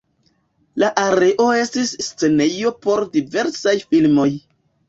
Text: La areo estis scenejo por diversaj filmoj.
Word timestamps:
La 0.83 0.89
areo 1.01 1.45
estis 1.57 1.91
scenejo 2.07 2.73
por 2.87 3.07
diversaj 3.19 3.79
filmoj. 3.93 4.31